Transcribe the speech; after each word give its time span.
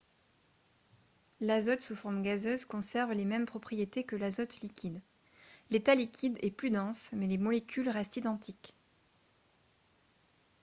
l'azote 1.41 1.81
sous 1.81 1.95
forme 1.95 2.23
gazeuse 2.23 2.65
conserve 2.65 3.11
les 3.13 3.23
mêmes 3.23 3.45
propriétés 3.45 4.03
que 4.03 4.15
l'azote 4.15 4.59
liquide 4.61 4.99
l'état 5.69 5.93
liquide 5.93 6.39
est 6.41 6.49
plus 6.49 6.71
dense 6.71 7.11
mais 7.13 7.27
les 7.27 7.37
molécules 7.37 7.87
restent 7.87 8.17
identiques 8.17 8.73